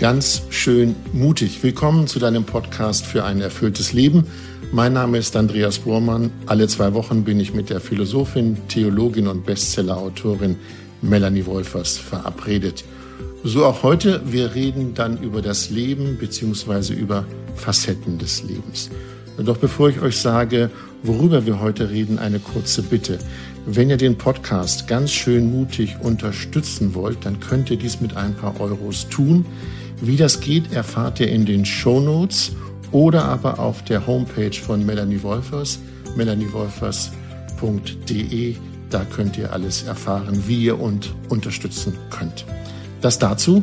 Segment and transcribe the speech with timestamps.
[0.00, 1.62] ganz schön mutig.
[1.62, 4.24] Willkommen zu deinem Podcast für ein erfülltes Leben.
[4.72, 6.32] Mein Name ist Andreas Bormann.
[6.46, 10.56] Alle zwei Wochen bin ich mit der Philosophin, Theologin und Bestsellerautorin
[11.02, 12.82] Melanie Wolfers verabredet.
[13.44, 14.22] So auch heute.
[14.24, 16.94] Wir reden dann über das Leben bzw.
[16.94, 18.88] über Facetten des Lebens.
[19.36, 20.70] Doch bevor ich euch sage,
[21.02, 23.18] worüber wir heute reden, eine kurze Bitte.
[23.66, 28.34] Wenn ihr den Podcast ganz schön mutig unterstützen wollt, dann könnt ihr dies mit ein
[28.34, 29.44] paar Euros tun.
[30.02, 32.52] Wie das geht, erfahrt ihr in den Show Notes
[32.90, 35.78] oder aber auf der Homepage von Melanie Wolfers,
[36.16, 38.56] melaniewolfers.de.
[38.88, 42.46] Da könnt ihr alles erfahren, wie ihr und unterstützen könnt.
[43.02, 43.62] Das dazu.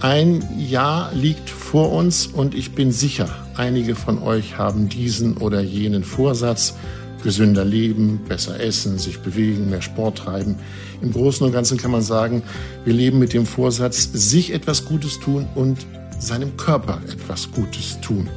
[0.00, 5.60] Ein Jahr liegt vor uns und ich bin sicher, einige von euch haben diesen oder
[5.60, 6.76] jenen Vorsatz,
[7.22, 10.56] gesünder leben, besser essen, sich bewegen, mehr Sport treiben.
[11.00, 12.42] Im Großen und Ganzen kann man sagen,
[12.84, 15.86] wir leben mit dem Vorsatz, sich etwas Gutes tun und
[16.18, 18.28] seinem Körper etwas Gutes tun.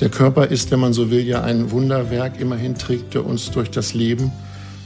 [0.00, 2.40] Der Körper ist, wenn man so will, ja ein Wunderwerk.
[2.40, 4.32] Immerhin trägt er uns durch das Leben.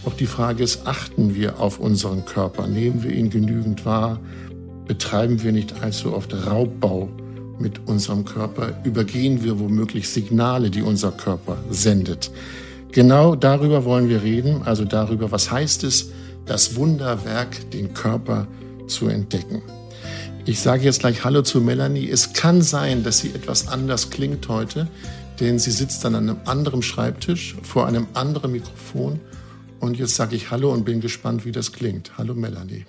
[0.04, 2.66] Doch die Frage ist, achten wir auf unseren Körper?
[2.66, 4.18] Nehmen wir ihn genügend wahr?
[4.86, 7.08] Betreiben wir nicht allzu oft Raubbau
[7.60, 8.80] mit unserem Körper?
[8.84, 12.30] Übergehen wir womöglich Signale, die unser Körper sendet?
[12.94, 16.12] Genau darüber wollen wir reden, also darüber, was heißt es,
[16.46, 18.46] das Wunderwerk, den Körper
[18.86, 19.62] zu entdecken.
[20.44, 22.08] Ich sage jetzt gleich Hallo zu Melanie.
[22.08, 24.86] Es kann sein, dass sie etwas anders klingt heute,
[25.40, 29.18] denn sie sitzt an einem anderen Schreibtisch vor einem anderen Mikrofon.
[29.80, 32.16] Und jetzt sage ich Hallo und bin gespannt, wie das klingt.
[32.16, 32.84] Hallo Melanie.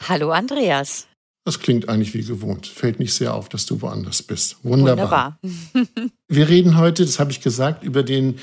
[0.00, 1.06] Hallo Andreas.
[1.44, 2.66] Das klingt eigentlich wie gewohnt.
[2.66, 4.56] Fällt nicht sehr auf, dass du woanders bist.
[4.64, 5.38] Wunderbar.
[5.42, 6.10] Wunderbar.
[6.28, 8.38] Wir reden heute, das habe ich gesagt, über den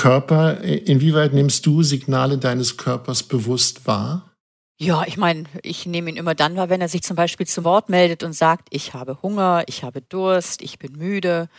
[0.00, 0.62] Körper.
[0.62, 4.32] Inwieweit nimmst du Signale deines Körpers bewusst wahr?
[4.78, 7.64] Ja, ich meine, ich nehme ihn immer dann wahr, wenn er sich zum Beispiel zu
[7.64, 11.50] Wort meldet und sagt, ich habe Hunger, ich habe Durst, ich bin müde.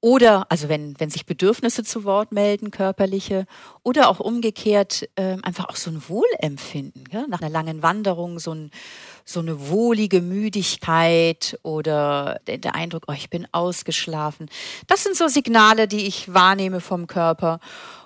[0.00, 3.46] Oder, also wenn, wenn sich Bedürfnisse zu Wort melden, körperliche,
[3.82, 7.26] oder auch umgekehrt äh, einfach auch so ein Wohlempfinden, ja?
[7.28, 8.70] nach einer langen Wanderung, so, ein,
[9.24, 14.48] so eine wohlige Müdigkeit oder der, der Eindruck, oh, ich bin ausgeschlafen.
[14.86, 17.58] Das sind so Signale, die ich wahrnehme vom Körper.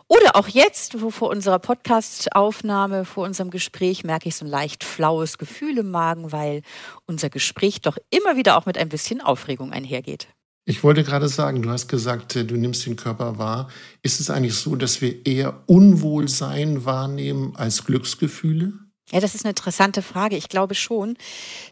[0.06, 4.82] Oder auch jetzt, wo vor unserer Podcast-Aufnahme, vor unserem Gespräch, merke ich so ein leicht
[4.84, 6.62] flaues Gefühl im Magen, weil
[7.06, 10.28] unser Gespräch doch immer wieder auch mit ein bisschen Aufregung einhergeht.
[10.70, 13.68] Ich wollte gerade sagen, du hast gesagt, äh, du nimmst den Körper wahr.
[14.02, 18.74] Ist es eigentlich so, dass wir eher Unwohlsein wahrnehmen als Glücksgefühle?
[19.10, 20.36] Ja, das ist eine interessante Frage.
[20.36, 21.16] Ich glaube schon,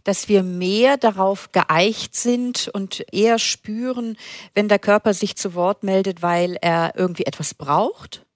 [0.02, 4.16] dass wir mehr darauf geeicht sind und eher spüren,
[4.54, 8.26] wenn der Körper sich zu Wort meldet, weil er irgendwie etwas braucht.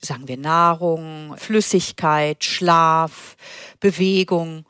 [0.00, 3.36] Sagen wir Nahrung, Flüssigkeit, Schlaf,
[3.78, 4.66] Bewegung.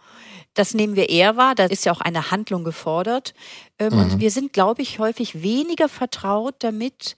[0.52, 1.54] Das nehmen wir eher wahr.
[1.54, 3.34] Da ist ja auch eine Handlung gefordert.
[3.78, 3.98] Ähm, mhm.
[4.00, 7.16] Und wir sind, glaube ich, häufig weniger vertraut damit,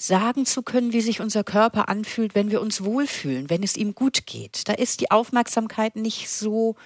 [0.00, 3.94] sagen zu können, wie sich unser Körper anfühlt, wenn wir uns wohlfühlen, wenn es ihm
[3.94, 4.68] gut geht.
[4.68, 6.76] Da ist die Aufmerksamkeit nicht so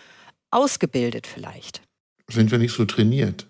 [0.51, 1.83] ausgebildet vielleicht.
[2.29, 3.47] Sind wir nicht so trainiert?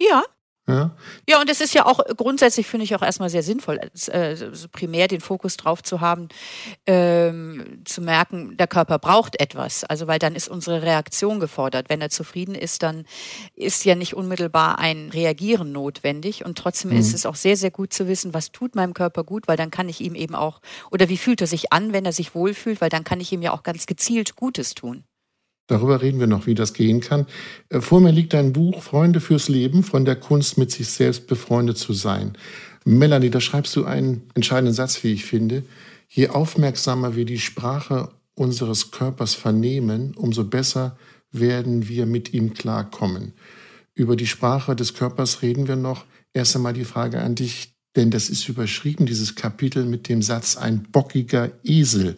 [0.00, 0.22] Ja,
[0.70, 0.90] ja.
[1.28, 4.36] ja, und es ist ja auch grundsätzlich, finde ich auch erstmal sehr sinnvoll, äh,
[4.72, 6.28] primär den Fokus drauf zu haben,
[6.86, 9.84] ähm, zu merken, der Körper braucht etwas.
[9.84, 11.88] Also, weil dann ist unsere Reaktion gefordert.
[11.88, 13.04] Wenn er zufrieden ist, dann
[13.54, 16.44] ist ja nicht unmittelbar ein Reagieren notwendig.
[16.44, 16.98] Und trotzdem mhm.
[16.98, 19.70] ist es auch sehr, sehr gut zu wissen, was tut meinem Körper gut, weil dann
[19.70, 20.60] kann ich ihm eben auch,
[20.90, 23.42] oder wie fühlt er sich an, wenn er sich wohlfühlt, weil dann kann ich ihm
[23.42, 25.04] ja auch ganz gezielt Gutes tun.
[25.70, 27.26] Darüber reden wir noch, wie das gehen kann.
[27.68, 31.28] Äh, vor mir liegt ein Buch Freunde fürs Leben von der Kunst, mit sich selbst
[31.28, 32.32] befreundet zu sein.
[32.84, 35.62] Melanie, da schreibst du einen entscheidenden Satz, wie ich finde.
[36.08, 40.96] Je aufmerksamer wir die Sprache unseres Körpers vernehmen, umso besser
[41.30, 43.32] werden wir mit ihm klarkommen.
[43.94, 46.04] Über die Sprache des Körpers reden wir noch.
[46.32, 50.56] Erst einmal die Frage an dich, denn das ist überschrieben, dieses Kapitel mit dem Satz
[50.56, 52.16] ein bockiger Esel.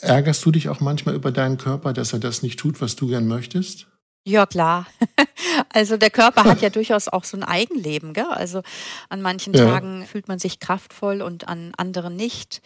[0.00, 3.06] Ärgerst du dich auch manchmal über deinen Körper, dass er das nicht tut, was du
[3.08, 3.86] gern möchtest?
[4.26, 4.86] Ja, klar.
[5.72, 8.12] Also der Körper hat ja durchaus auch so ein Eigenleben.
[8.12, 8.26] Gell?
[8.28, 8.62] Also
[9.08, 9.64] an manchen ja.
[9.64, 12.60] Tagen fühlt man sich kraftvoll und an anderen nicht.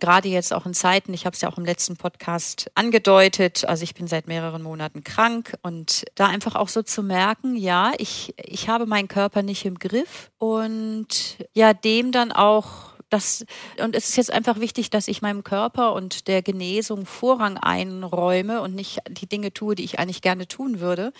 [0.00, 3.84] Gerade jetzt auch in Zeiten, ich habe es ja auch im letzten Podcast angedeutet, also
[3.84, 8.34] ich bin seit mehreren Monaten krank und da einfach auch so zu merken, ja, ich,
[8.36, 13.44] ich habe meinen Körper nicht im Griff und ja, dem dann auch das,
[13.78, 18.60] und es ist jetzt einfach wichtig, dass ich meinem Körper und der Genesung Vorrang einräume
[18.62, 21.12] und nicht die Dinge tue, die ich eigentlich gerne tun würde.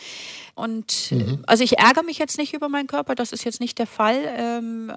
[0.54, 1.44] Und mhm.
[1.46, 4.20] also ich ärgere mich jetzt nicht über meinen Körper, das ist jetzt nicht der Fall.
[4.36, 4.92] Ähm,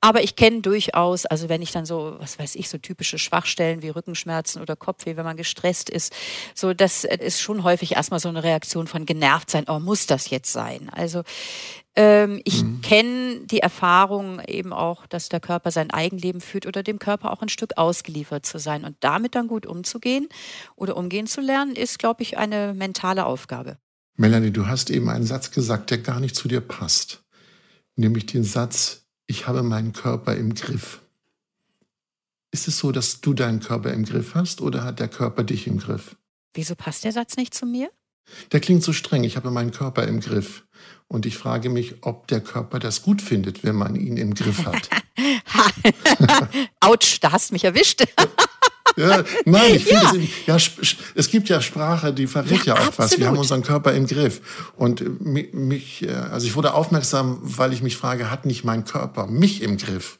[0.00, 3.82] aber ich kenne durchaus, also wenn ich dann so, was weiß ich, so typische Schwachstellen
[3.82, 6.12] wie Rückenschmerzen oder Kopfweh, wenn man gestresst ist,
[6.54, 10.30] so das ist schon häufig erstmal so eine Reaktion von genervt sein, oh, muss das
[10.30, 10.90] jetzt sein?
[10.92, 11.22] Also
[11.96, 12.82] ähm, ich mhm.
[12.82, 17.40] kenne die Erfahrung eben auch, dass der Körper sein Eigenleben führt oder dem Körper auch
[17.40, 18.84] ein Stück ausgeliefert zu sein.
[18.84, 20.28] Und damit dann gut umzugehen
[20.76, 23.78] oder umgehen zu lernen, ist, glaube ich, eine mentale Aufgabe.
[24.16, 27.24] Melanie, du hast eben einen Satz gesagt, der gar nicht zu dir passt.
[27.96, 31.00] Nämlich den Satz, ich habe meinen Körper im Griff.
[32.50, 35.66] Ist es so, dass du deinen Körper im Griff hast oder hat der Körper dich
[35.66, 36.16] im Griff?
[36.52, 37.90] Wieso passt der Satz nicht zu mir?
[38.52, 40.64] Der klingt so streng, ich habe meinen Körper im Griff.
[41.08, 44.66] Und ich frage mich, ob der Körper das gut findet, wenn man ihn im Griff
[44.66, 44.88] hat.
[46.80, 48.04] Autsch, da hast du mich erwischt.
[48.98, 50.56] Ja, nein, ich finde, ja.
[50.56, 52.98] Es, ja, es gibt ja Sprache, die verrät ja, ja auch absolut.
[52.98, 53.18] was.
[53.18, 54.70] Wir haben unseren Körper im Griff.
[54.74, 59.26] Und mich, äh, also ich wurde aufmerksam, weil ich mich frage, hat nicht mein Körper
[59.26, 60.18] mich im Griff?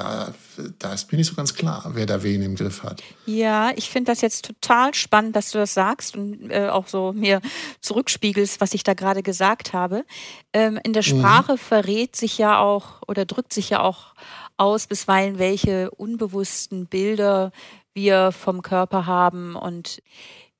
[0.00, 0.32] Da,
[0.78, 3.02] da ist mir nicht so ganz klar, wer da wen im Griff hat.
[3.26, 7.12] Ja, ich finde das jetzt total spannend, dass du das sagst und äh, auch so
[7.12, 7.42] mir
[7.82, 10.06] zurückspiegelst, was ich da gerade gesagt habe.
[10.54, 11.18] Ähm, in der mhm.
[11.18, 11.58] Sprache mhm.
[11.58, 14.14] verrät sich ja auch oder drückt sich ja auch
[14.56, 17.52] aus, bisweilen welche unbewussten Bilder
[17.92, 20.00] wir vom Körper haben und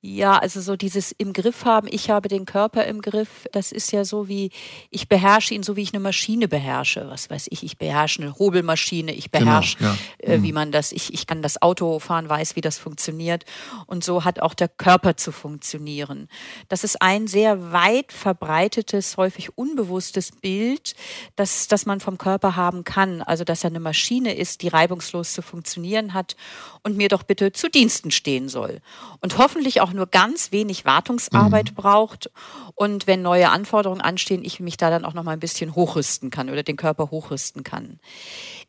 [0.03, 3.91] ja, also so dieses im Griff haben, ich habe den Körper im Griff, das ist
[3.91, 4.49] ja so wie,
[4.89, 7.05] ich beherrsche ihn so, wie ich eine Maschine beherrsche.
[7.07, 10.33] Was weiß ich, ich beherrsche eine Hobelmaschine, ich genau, beherrsche, genau, ja.
[10.33, 10.55] äh, wie mhm.
[10.55, 13.45] man das, ich, ich kann das Auto fahren, weiß, wie das funktioniert.
[13.85, 16.29] Und so hat auch der Körper zu funktionieren.
[16.67, 20.95] Das ist ein sehr weit verbreitetes, häufig unbewusstes Bild,
[21.35, 23.21] das, das man vom Körper haben kann.
[23.21, 26.35] Also, dass er eine Maschine ist, die reibungslos zu funktionieren hat
[26.81, 28.79] und mir doch bitte zu Diensten stehen soll.
[29.19, 31.75] Und hoffentlich auch auch nur ganz wenig Wartungsarbeit mhm.
[31.75, 32.31] braucht
[32.75, 36.29] und wenn neue Anforderungen anstehen, ich mich da dann auch noch mal ein bisschen hochrüsten
[36.29, 37.99] kann oder den Körper hochrüsten kann.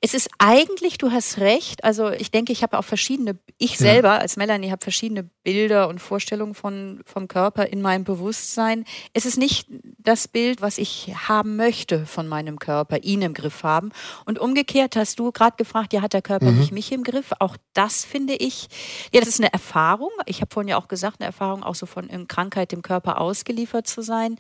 [0.05, 4.19] Es ist eigentlich, du hast recht, also ich denke, ich habe auch verschiedene, ich selber
[4.19, 8.85] als Melanie habe verschiedene Bilder und Vorstellungen von, vom Körper in meinem Bewusstsein.
[9.13, 9.69] Es ist nicht
[9.99, 13.93] das Bild, was ich haben möchte von meinem Körper, ihn im Griff haben.
[14.25, 16.59] Und umgekehrt hast du gerade gefragt, ja, hat der Körper mhm.
[16.59, 17.33] nicht mich im Griff?
[17.39, 18.69] Auch das finde ich,
[19.13, 20.11] ja, das ist eine Erfahrung.
[20.27, 23.21] Ich habe vorhin ja auch gesagt, eine Erfahrung auch so von in Krankheit dem Körper
[23.21, 24.37] ausgeliefert zu sein.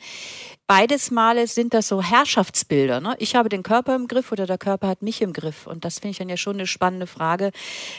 [0.66, 3.00] Beides Male sind das so Herrschaftsbilder.
[3.00, 3.14] Ne?
[3.18, 5.51] Ich habe den Körper im Griff oder der Körper hat mich im Griff.
[5.66, 7.50] Und das finde ich dann ja schon eine spannende Frage.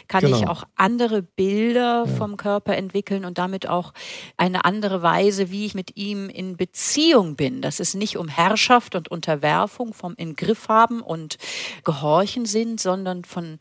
[0.08, 0.38] Kann genau.
[0.38, 2.16] ich auch andere Bilder ja.
[2.16, 3.94] vom Körper entwickeln und damit auch
[4.38, 7.62] eine andere Weise, wie ich mit ihm in Beziehung bin?
[7.62, 11.38] Dass es nicht um Herrschaft und Unterwerfung vom in Griff haben und
[11.84, 13.58] Gehorchen sind, sondern von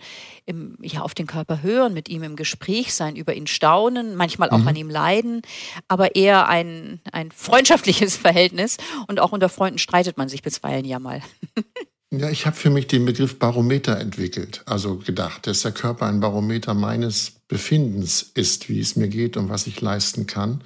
[0.46, 4.50] im, ja, auf den Körper hören, mit ihm im Gespräch sein, über ihn staunen, manchmal
[4.50, 4.68] auch mhm.
[4.68, 5.42] an ihm leiden,
[5.88, 10.98] aber eher ein, ein freundschaftliches Verhältnis und auch unter Freunden streitet man sich bisweilen ja
[10.98, 11.22] mal.
[12.14, 14.62] Ja, ich habe für mich den Begriff Barometer entwickelt.
[14.67, 19.49] Also gedacht, dass der Körper ein Barometer meines Befindens ist, wie es mir geht und
[19.49, 20.62] was ich leisten kann.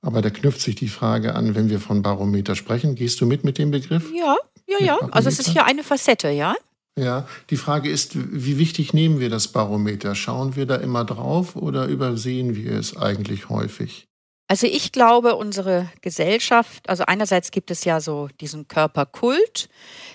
[0.00, 2.94] Aber da knüpft sich die Frage an, wenn wir von Barometer sprechen.
[2.94, 4.10] Gehst du mit mit dem Begriff?
[4.14, 4.36] Ja,
[4.66, 4.98] ja, ja.
[5.10, 6.54] Also es ist hier eine Facette, ja.
[6.98, 10.14] Ja, die Frage ist, wie wichtig nehmen wir das Barometer?
[10.14, 14.08] Schauen wir da immer drauf oder übersehen wir es eigentlich häufig?
[14.50, 19.68] Also ich glaube, unsere Gesellschaft, also einerseits gibt es ja so diesen Körperkult,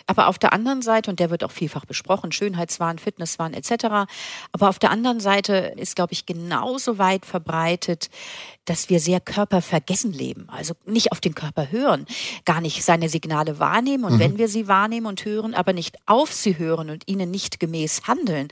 [0.07, 4.07] aber auf der anderen Seite, und der wird auch vielfach besprochen, Schönheitswahn, Fitnesswahn etc.,
[4.51, 8.10] aber auf der anderen Seite ist, glaube ich, genauso weit verbreitet,
[8.65, 12.05] dass wir sehr körpervergessen leben, also nicht auf den Körper hören,
[12.46, 14.20] gar nicht seine Signale wahrnehmen und mhm.
[14.20, 18.03] wenn wir sie wahrnehmen und hören, aber nicht auf sie hören und ihnen nicht gemäß
[18.08, 18.48] handeln.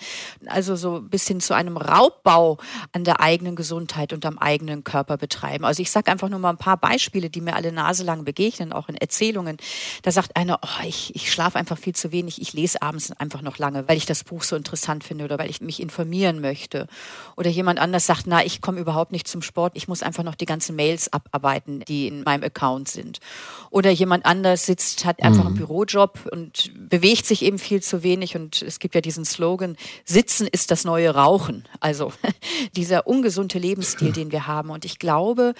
[0.48, 2.58] Also so bis hin zu einem Raubbau
[2.92, 5.64] an der eigenen Gesundheit und am eigenen Körper betreiben.
[5.66, 8.90] Also ich sage einfach nur mal ein paar Beispiele, die mir alle naselang begegnen, auch
[8.90, 9.58] in Erzählungen.
[10.02, 13.42] Da sagt einer, oh, ich, ich schlafe einfach viel zu wenig, ich lese abends einfach
[13.42, 16.88] noch lange, weil ich das Buch so interessant finde oder weil ich mich informieren möchte.
[17.38, 20.24] Oder jemand anders sagt, na, ich komme überhaupt nicht zum Sport, ich muss muss einfach
[20.24, 23.20] noch die ganzen Mails abarbeiten, die in meinem Account sind.
[23.70, 25.48] Oder jemand anders sitzt, hat einfach mhm.
[25.48, 28.36] einen Bürojob und bewegt sich eben viel zu wenig.
[28.36, 31.68] Und es gibt ja diesen Slogan, Sitzen ist das neue Rauchen.
[31.80, 32.12] Also
[32.76, 34.70] dieser ungesunde Lebensstil, den wir haben.
[34.70, 35.54] Und ich glaube,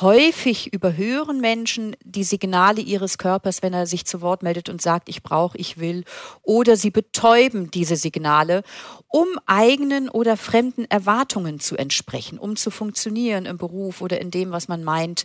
[0.00, 5.08] Häufig überhören Menschen die Signale ihres Körpers, wenn er sich zu Wort meldet und sagt,
[5.08, 6.04] ich brauche, ich will.
[6.42, 8.62] Oder sie betäuben diese Signale,
[9.08, 13.69] um eigenen oder fremden Erwartungen zu entsprechen, um zu funktionieren im Beruf
[14.00, 15.24] oder in dem, was man meint,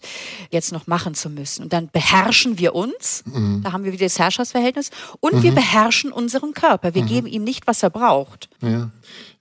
[0.51, 1.63] jetzt noch machen zu müssen.
[1.63, 3.61] Und dann beherrschen wir uns, mhm.
[3.63, 5.43] da haben wir wieder das Herrschaftsverhältnis, und mhm.
[5.43, 6.93] wir beherrschen unseren Körper.
[6.93, 7.07] Wir mhm.
[7.07, 8.49] geben ihm nicht, was er braucht.
[8.61, 8.89] Ja.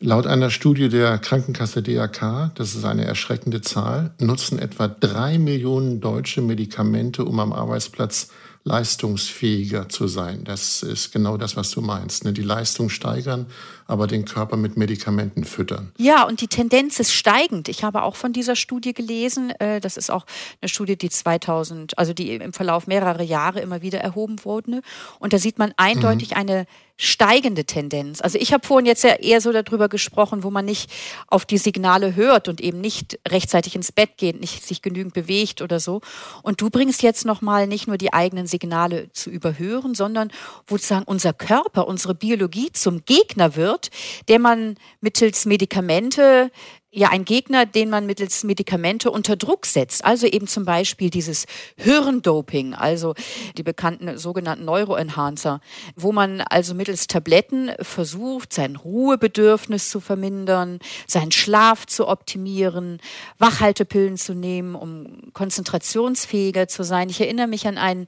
[0.01, 6.01] Laut einer Studie der Krankenkasse DRK, das ist eine erschreckende Zahl, nutzen etwa drei Millionen
[6.01, 8.29] Deutsche Medikamente, um am Arbeitsplatz
[8.65, 10.45] leistungsfähiger zu sein.
[10.45, 12.25] Das ist genau das, was du meinst.
[12.25, 12.33] Ne?
[12.33, 13.47] Die Leistung steigern,
[13.87, 15.93] aber den Körper mit Medikamenten füttern.
[15.99, 17.69] Ja, und die Tendenz ist steigend.
[17.69, 19.51] Ich habe auch von dieser Studie gelesen.
[19.61, 20.25] Äh, das ist auch
[20.63, 24.81] eine Studie, die 2000, also die im Verlauf mehrerer Jahre immer wieder erhoben wurde.
[25.19, 26.37] Und da sieht man eindeutig mhm.
[26.37, 26.67] eine
[26.97, 28.21] steigende Tendenz.
[28.21, 30.91] Also ich habe vorhin jetzt ja eher so darüber gesprochen, wo man nicht
[31.27, 35.61] auf die Signale hört und eben nicht rechtzeitig ins Bett geht, nicht sich genügend bewegt
[35.61, 36.01] oder so.
[36.43, 40.31] Und du bringst jetzt noch mal nicht nur die eigenen Signale zu überhören, sondern
[40.67, 43.91] wo sozusagen unser Körper, unsere Biologie zum Gegner wird,
[44.29, 46.51] der man mittels Medikamente
[46.95, 50.05] ja ein Gegner, den man mittels Medikamente unter Druck setzt.
[50.05, 51.47] Also eben zum Beispiel dieses
[51.77, 53.15] Hirndoping, also
[53.59, 55.61] die bekannten sogenannten Neuroenhancer,
[55.97, 63.01] wo man also mittels Tabletten versucht, sein Ruhebedürfnis zu vermindern, seinen Schlaf zu optimieren,
[63.39, 67.11] Wachhaltepillen zu nehmen, um konzentrationsfähiger zu sein.
[67.11, 68.07] Ich erinnere mich an einen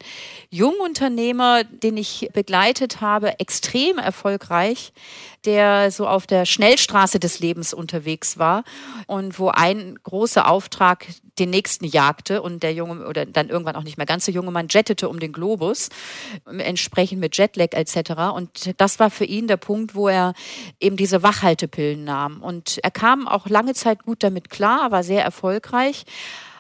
[0.51, 4.93] Jungunternehmer, den ich begleitet habe, extrem erfolgreich,
[5.47, 8.65] der so auf der Schnellstraße des Lebens unterwegs war
[9.07, 11.07] und wo ein großer Auftrag
[11.39, 14.51] den nächsten jagte und der junge oder dann irgendwann auch nicht mehr ganz so junge
[14.51, 15.91] Mann jettete um den Globus,
[16.59, 18.35] entsprechend mit Jetlag etc.
[18.35, 20.33] Und das war für ihn der Punkt, wo er
[20.81, 22.43] eben diese Wachhaltepillen nahm.
[22.43, 26.05] Und er kam auch lange Zeit gut damit klar, war sehr erfolgreich.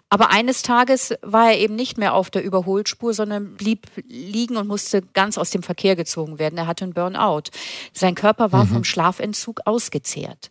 [0.09, 4.69] Aber eines Tages war er eben nicht mehr auf der Überholspur, sondern blieb liegen und
[4.69, 6.59] musste ganz aus dem Verkehr gezogen werden.
[6.59, 7.51] Er hatte einen Burnout.
[7.93, 8.69] Sein Körper war mhm.
[8.69, 10.51] vom Schlafentzug ausgezehrt.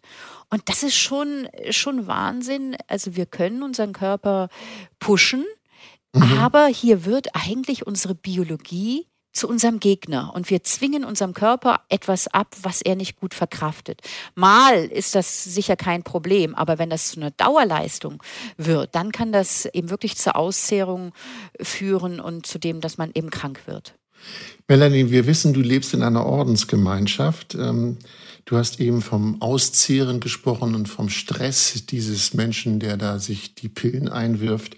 [0.49, 2.75] Und das ist schon, schon Wahnsinn.
[2.87, 4.49] Also wir können unseren Körper
[4.99, 5.45] pushen,
[6.13, 6.37] mhm.
[6.39, 12.27] aber hier wird eigentlich unsere Biologie zu unserem Gegner und wir zwingen unserem Körper etwas
[12.27, 14.01] ab, was er nicht gut verkraftet.
[14.33, 18.23] Mal ist das sicher kein Problem, aber wenn das zu einer Dauerleistung
[18.57, 21.11] wird, dann kann das eben wirklich zur Auszehrung
[21.61, 23.93] führen und zu dem, dass man eben krank wird.
[24.67, 27.55] Melanie, wir wissen, du lebst in einer Ordensgemeinschaft.
[27.55, 27.97] Ähm,
[28.45, 33.69] du hast eben vom Auszehren gesprochen und vom Stress dieses Menschen, der da sich die
[33.69, 34.75] Pillen einwirft.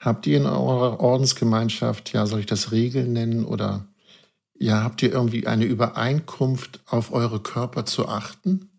[0.00, 3.86] Habt ihr in eurer Ordensgemeinschaft, ja, soll ich das Regeln nennen oder
[4.58, 8.70] ja, habt ihr irgendwie eine Übereinkunft, auf eure Körper zu achten?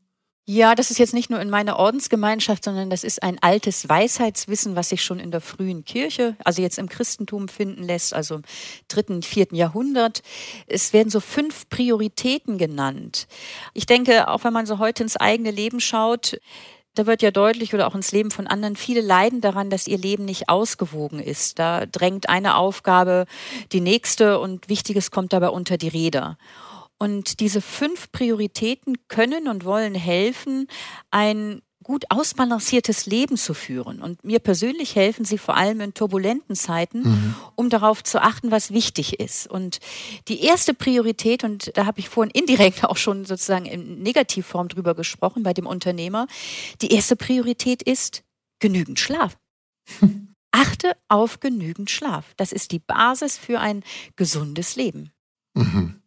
[0.51, 4.75] Ja, das ist jetzt nicht nur in meiner Ordensgemeinschaft, sondern das ist ein altes Weisheitswissen,
[4.75, 8.41] was sich schon in der frühen Kirche, also jetzt im Christentum finden lässt, also im
[8.87, 10.23] dritten, vierten Jahrhundert.
[10.65, 13.27] Es werden so fünf Prioritäten genannt.
[13.75, 16.39] Ich denke, auch wenn man so heute ins eigene Leben schaut,
[16.95, 19.97] da wird ja deutlich oder auch ins Leben von anderen, viele leiden daran, dass ihr
[19.97, 21.59] Leben nicht ausgewogen ist.
[21.59, 23.25] Da drängt eine Aufgabe
[23.71, 26.37] die nächste und Wichtiges kommt dabei unter die Räder.
[26.97, 30.67] Und diese fünf Prioritäten können und wollen helfen,
[31.11, 33.99] ein gut ausbalanciertes Leben zu führen.
[33.99, 37.35] Und mir persönlich helfen sie vor allem in turbulenten Zeiten, mhm.
[37.55, 39.47] um darauf zu achten, was wichtig ist.
[39.47, 39.79] Und
[40.27, 44.93] die erste Priorität, und da habe ich vorhin indirekt auch schon sozusagen in Negativform drüber
[44.93, 46.27] gesprochen bei dem Unternehmer,
[46.83, 48.21] die erste Priorität ist
[48.59, 49.39] genügend Schlaf.
[50.51, 52.35] Achte auf genügend Schlaf.
[52.37, 53.81] Das ist die Basis für ein
[54.15, 55.09] gesundes Leben.
[55.55, 55.98] Mhm.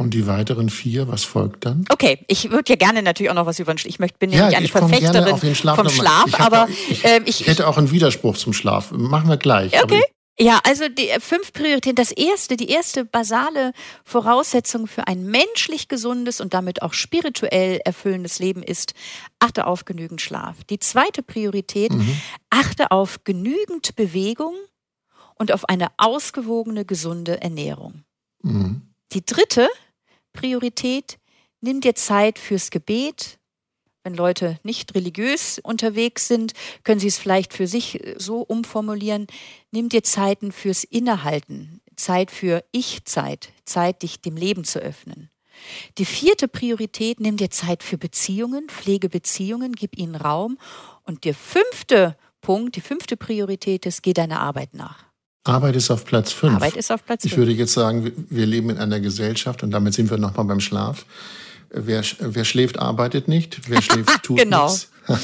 [0.00, 1.84] Und die weiteren vier, was folgt dann?
[1.90, 3.86] Okay, ich würde ja gerne natürlich auch noch was über den.
[3.86, 7.46] Ich möchte, bin ja, nicht eine Verfechterin vom Schlaf, ich aber ich, äh, ich, ich,
[7.46, 8.92] hätte auch einen Widerspruch zum Schlaf.
[8.92, 9.78] Machen wir gleich.
[9.82, 10.00] Okay.
[10.38, 11.96] Ja, also die äh, fünf Prioritäten.
[11.96, 18.38] Das erste, die erste basale Voraussetzung für ein menschlich gesundes und damit auch spirituell erfüllendes
[18.38, 18.94] Leben ist,
[19.38, 20.64] achte auf genügend Schlaf.
[20.70, 22.18] Die zweite Priorität, mhm.
[22.48, 24.54] achte auf genügend Bewegung
[25.34, 28.04] und auf eine ausgewogene, gesunde Ernährung.
[28.42, 28.80] Mhm.
[29.12, 29.68] Die dritte
[30.32, 31.18] Priorität,
[31.60, 33.38] nimm dir Zeit fürs Gebet.
[34.02, 39.26] Wenn Leute nicht religiös unterwegs sind, können sie es vielleicht für sich äh, so umformulieren.
[39.70, 45.30] Nimm dir Zeiten fürs Innehalten, Zeit für Ich-Zeit, Zeit, dich dem Leben zu öffnen.
[45.98, 50.58] Die vierte Priorität, nimm dir Zeit für Beziehungen, pflege Beziehungen, gib ihnen Raum.
[51.04, 55.09] Und der fünfte Punkt, die fünfte Priorität ist, geh deiner Arbeit nach.
[55.50, 56.54] Arbeit ist auf Platz 5.
[56.54, 57.32] Arbeit ist auf Platz 5.
[57.32, 60.60] Ich würde jetzt sagen, wir leben in einer Gesellschaft und damit sind wir nochmal beim
[60.60, 61.04] Schlaf.
[61.70, 63.60] Wer, wer schläft, arbeitet nicht.
[63.68, 64.66] Wer schläft, tut genau.
[64.66, 64.88] nichts.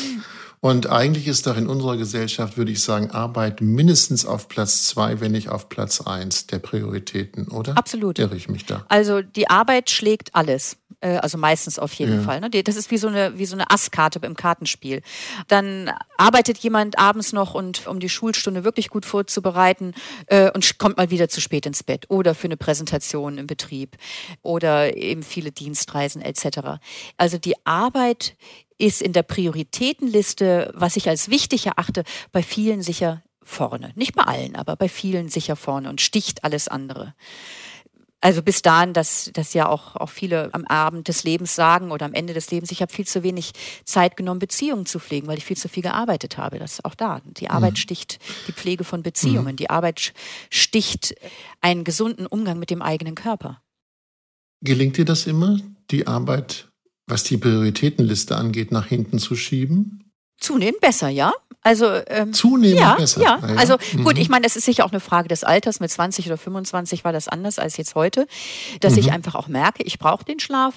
[0.67, 5.21] Und eigentlich ist doch in unserer Gesellschaft, würde ich sagen, Arbeit mindestens auf Platz zwei,
[5.21, 7.79] wenn nicht auf Platz eins der Prioritäten, oder?
[7.79, 8.19] Absolut.
[8.19, 8.85] Irre ich mich da?
[8.89, 10.77] Also die Arbeit schlägt alles.
[11.01, 12.23] Äh, also meistens auf jeden ja.
[12.23, 12.41] Fall.
[12.41, 12.51] Ne?
[12.51, 15.03] Das ist wie so eine wie so eine Asskarte im Kartenspiel.
[15.47, 19.95] Dann arbeitet jemand abends noch und um die Schulstunde wirklich gut vorzubereiten
[20.27, 23.97] äh, und kommt mal wieder zu spät ins Bett oder für eine Präsentation im Betrieb
[24.43, 26.81] oder eben viele Dienstreisen etc.
[27.19, 28.35] Also die Arbeit
[28.79, 33.93] ist in der Prioritätenliste, was ich als wichtig erachte, bei vielen sicher vorne.
[33.95, 37.15] Nicht bei allen, aber bei vielen sicher vorne und sticht alles andere.
[38.21, 42.07] Also bis dahin, dass, dass ja auch, auch viele am Abend des Lebens sagen oder
[42.07, 43.53] am Ende des Lebens, ich habe viel zu wenig
[43.85, 46.59] Zeit genommen, Beziehungen zu pflegen, weil ich viel zu viel gearbeitet habe.
[46.59, 47.21] Das ist auch da.
[47.25, 47.77] Die Arbeit mhm.
[47.77, 48.19] sticht
[48.49, 49.53] die Pflege von Beziehungen.
[49.53, 49.57] Mhm.
[49.57, 50.13] Die Arbeit
[50.51, 51.15] sticht
[51.61, 53.63] einen gesunden Umgang mit dem eigenen Körper.
[54.63, 56.66] Gelingt dir das immer, die Arbeit,
[57.07, 60.13] was die Prioritätenliste angeht, nach hinten zu schieben?
[60.39, 61.33] Zunehmend besser, ja.
[61.63, 63.21] Also ähm, zunehmend ja, besser.
[63.21, 63.57] Ja, ja.
[63.57, 64.05] also mhm.
[64.05, 65.81] gut, ich meine, das ist sicher auch eine Frage des Alters.
[65.81, 68.29] Mit 20 oder 25 war das anders als jetzt heute,
[68.81, 68.99] dass mhm.
[69.01, 70.75] ich einfach auch merke, ich brauche den Schlaf.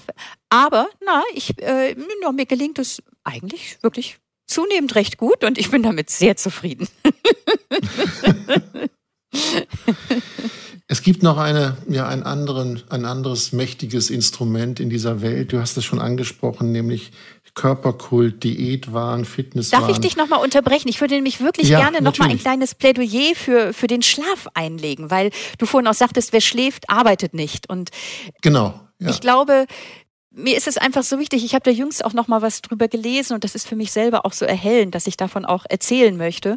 [0.48, 1.94] Aber na, ich äh,
[2.34, 6.88] mir gelingt es eigentlich wirklich zunehmend recht gut und ich bin damit sehr zufrieden.
[10.92, 15.52] Es gibt noch eine, ja, ein, anderen, ein anderes mächtiges Instrument in dieser Welt.
[15.52, 17.12] Du hast es schon angesprochen, nämlich
[17.54, 19.82] Körperkult, Diätwahn, Fitnesswahn.
[19.82, 20.88] Darf ich dich nochmal unterbrechen?
[20.88, 25.12] Ich würde nämlich wirklich ja, gerne nochmal ein kleines Plädoyer für, für den Schlaf einlegen,
[25.12, 27.70] weil du vorhin auch sagtest, wer schläft, arbeitet nicht.
[27.70, 27.90] Und
[28.42, 28.80] genau.
[28.98, 29.10] Ja.
[29.10, 29.66] Ich glaube,
[30.32, 31.44] mir ist es einfach so wichtig.
[31.44, 33.90] Ich habe da jüngst auch noch mal was drüber gelesen und das ist für mich
[33.90, 36.56] selber auch so erhellend, dass ich davon auch erzählen möchte,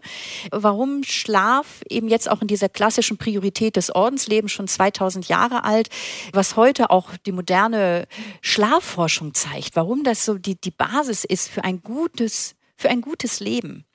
[0.51, 5.89] warum Schlaf eben jetzt auch in dieser klassischen Priorität des Ordenslebens schon 2000 Jahre alt,
[6.33, 8.07] was heute auch die moderne
[8.41, 13.39] Schlafforschung zeigt, warum das so die die Basis ist für ein gutes für ein gutes
[13.39, 13.85] Leben.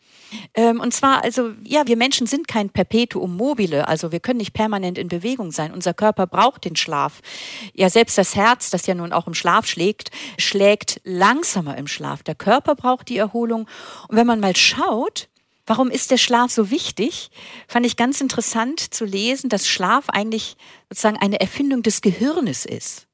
[0.55, 4.53] Ähm, und zwar, also, ja, wir Menschen sind kein Perpetuum mobile, also wir können nicht
[4.53, 5.73] permanent in Bewegung sein.
[5.73, 7.21] Unser Körper braucht den Schlaf.
[7.75, 12.23] Ja, selbst das Herz, das ja nun auch im Schlaf schlägt, schlägt langsamer im Schlaf.
[12.23, 13.69] Der Körper braucht die Erholung.
[14.09, 15.29] Und wenn man mal schaut,
[15.69, 17.31] Warum ist der Schlaf so wichtig?
[17.69, 20.57] Fand ich ganz interessant zu lesen, dass Schlaf eigentlich
[20.89, 23.08] sozusagen eine Erfindung des Gehirnes ist.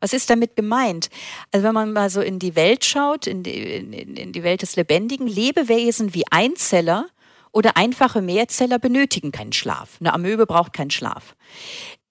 [0.00, 1.08] Was ist damit gemeint?
[1.52, 4.62] Also wenn man mal so in die Welt schaut, in die, in, in die Welt
[4.62, 7.06] des Lebendigen, Lebewesen wie Einzeller
[7.52, 9.96] oder einfache Mehrzeller benötigen keinen Schlaf.
[10.00, 11.34] Eine Amöbe braucht keinen Schlaf.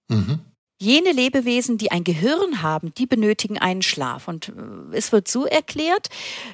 [0.08, 0.40] Mhm.
[0.78, 4.28] Jene Lebewesen, die ein Gehirn haben, die benötigen einen Schlaf.
[4.28, 4.52] Und äh,
[4.96, 6.08] es wird so erklärt,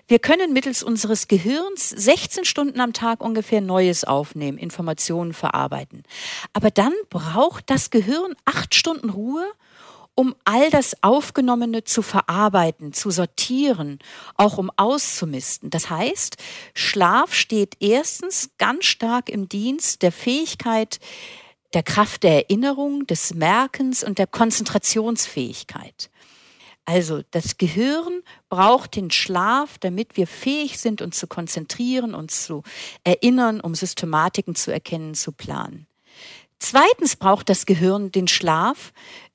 [0.07, 6.05] wir können mittels unseres Gehirns 16 Stunden am Tag ungefähr Neues aufnehmen, Informationen verarbeiten.
[6.53, 9.45] Aber dann braucht das Gehirn acht Stunden Ruhe
[10.15, 13.99] um all das Aufgenommene zu verarbeiten, zu sortieren,
[14.37, 15.71] auch um auszumisten.
[15.71, 16.37] Das heißt,
[16.75, 20.99] Schlaf steht erstens ganz stark im Dienst der Fähigkeit,
[21.73, 26.11] der Kraft der Erinnerung, des Merkens und der Konzentrationsfähigkeit.
[26.85, 32.63] Also das Gehirn braucht den Schlaf, damit wir fähig sind, uns zu konzentrieren, uns zu
[33.05, 35.87] erinnern, um Systematiken zu erkennen, zu planen.
[36.59, 38.93] Zweitens braucht das Gehirn den Schlaf,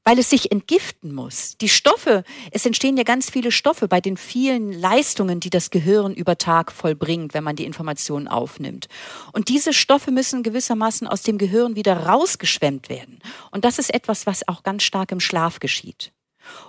[0.08, 1.58] weil es sich entgiften muss.
[1.58, 6.14] Die Stoffe, es entstehen ja ganz viele Stoffe bei den vielen Leistungen, die das Gehirn
[6.14, 8.88] über Tag vollbringt, wenn man die Informationen aufnimmt.
[9.34, 13.20] Und diese Stoffe müssen gewissermaßen aus dem Gehirn wieder rausgeschwemmt werden.
[13.52, 16.14] Und das ist etwas, was auch ganz stark im Schlaf geschieht.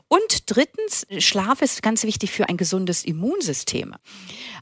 [0.08, 3.94] Und drittens, Schlaf ist ganz wichtig für ein gesundes Immunsystem.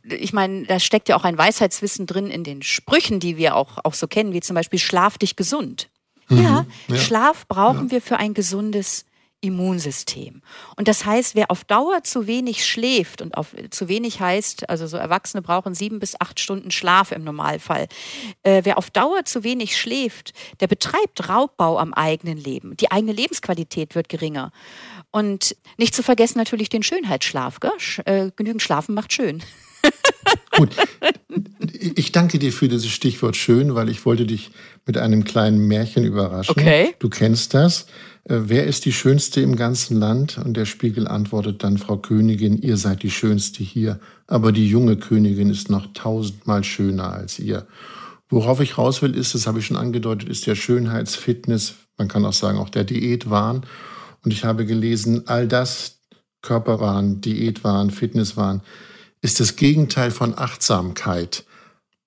[0.03, 3.79] Ich meine, da steckt ja auch ein Weisheitswissen drin in den Sprüchen, die wir auch,
[3.85, 5.89] auch so kennen, wie zum Beispiel Schlaf dich gesund.
[6.29, 6.43] Mhm.
[6.43, 7.93] Ja, ja, Schlaf brauchen ja.
[7.93, 9.05] wir für ein gesundes
[9.43, 10.43] Immunsystem.
[10.77, 14.87] Und das heißt, wer auf Dauer zu wenig schläft und auf zu wenig heißt, also
[14.87, 17.87] so Erwachsene brauchen sieben bis acht Stunden Schlaf im Normalfall.
[18.43, 22.77] Äh, wer auf Dauer zu wenig schläft, der betreibt Raubbau am eigenen Leben.
[22.79, 24.53] Die eigene Lebensqualität wird geringer.
[25.12, 27.61] Und nicht zu vergessen natürlich den Schönheitsschlaf.
[27.61, 27.73] Gell?
[28.05, 29.43] Äh, genügend Schlafen macht schön.
[30.57, 30.71] Gut.
[31.95, 34.51] Ich danke dir für dieses Stichwort schön, weil ich wollte dich
[34.87, 36.55] mit einem kleinen Märchen überraschen.
[36.57, 36.95] Okay.
[36.99, 37.87] Du kennst das.
[38.25, 40.38] Äh, wer ist die Schönste im ganzen Land?
[40.38, 44.97] Und der Spiegel antwortet dann, Frau Königin, ihr seid die Schönste hier, aber die junge
[44.97, 47.66] Königin ist noch tausendmal schöner als ihr.
[48.29, 52.25] Worauf ich raus will, ist, das habe ich schon angedeutet, ist der Schönheitsfitness, man kann
[52.25, 53.64] auch sagen, auch der Diätwahn.
[54.25, 56.01] Und ich habe gelesen, all das,
[56.42, 58.62] Körperwahn, Diätwahn, Fitnesswahn,
[59.27, 61.45] ist das Gegenteil von Achtsamkeit,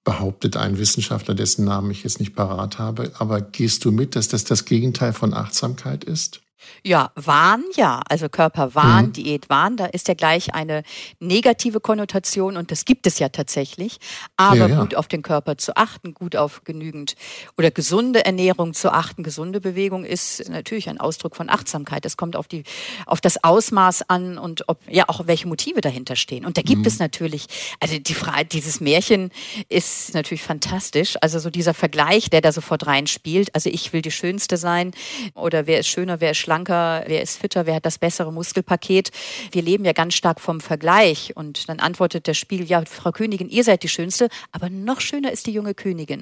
[0.05, 3.11] behauptet ein Wissenschaftler, dessen Namen ich jetzt nicht parat habe.
[3.19, 6.39] Aber gehst du mit, dass das das Gegenteil von Achtsamkeit ist?
[6.83, 8.01] Ja, Wahn, ja.
[8.09, 9.13] Also Körperwahn, mhm.
[9.13, 10.83] Diätwahn, da ist ja gleich eine
[11.19, 13.99] negative Konnotation und das gibt es ja tatsächlich.
[14.37, 14.81] Aber ja, ja.
[14.81, 17.15] gut auf den Körper zu achten, gut auf genügend
[17.57, 22.05] oder gesunde Ernährung zu achten, gesunde Bewegung ist natürlich ein Ausdruck von Achtsamkeit.
[22.05, 22.63] Es kommt auf die,
[23.05, 26.45] auf das Ausmaß an und ob, ja, auch welche Motive dahinter stehen.
[26.45, 26.87] Und da gibt mhm.
[26.87, 27.47] es natürlich,
[27.79, 29.31] also die Frage, dieses Märchen
[29.69, 31.15] ist natürlich fantastisch.
[31.21, 33.53] Also so dieser Vergleich, der da sofort reinspielt.
[33.55, 34.91] Also ich will die Schönste sein
[35.33, 39.11] oder wer ist schöner, wer ist schlanker, wer ist fitter, wer hat das bessere Muskelpaket.
[39.51, 41.33] Wir leben ja ganz stark vom Vergleich.
[41.35, 45.31] Und dann antwortet der Spiegel, ja, Frau Königin, ihr seid die Schönste, aber noch schöner
[45.31, 46.21] ist die junge Königin.